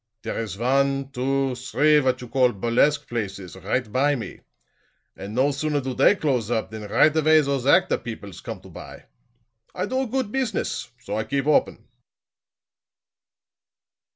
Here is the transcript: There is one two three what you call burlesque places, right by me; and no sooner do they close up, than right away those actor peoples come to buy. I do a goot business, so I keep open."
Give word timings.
There 0.23 0.39
is 0.39 0.57
one 0.57 1.11
two 1.11 1.53
three 1.53 1.99
what 1.99 2.21
you 2.21 2.27
call 2.27 2.53
burlesque 2.53 3.07
places, 3.07 3.55
right 3.55 3.91
by 3.91 4.15
me; 4.15 4.39
and 5.15 5.35
no 5.35 5.51
sooner 5.51 5.79
do 5.79 5.93
they 5.93 6.15
close 6.15 6.49
up, 6.49 6.71
than 6.71 6.85
right 6.87 7.15
away 7.15 7.41
those 7.41 7.67
actor 7.67 7.99
peoples 7.99 8.41
come 8.41 8.61
to 8.61 8.69
buy. 8.69 9.03
I 9.75 9.85
do 9.85 10.01
a 10.01 10.07
goot 10.07 10.31
business, 10.31 10.89
so 10.97 11.15
I 11.15 11.23
keep 11.25 11.45
open." 11.45 11.87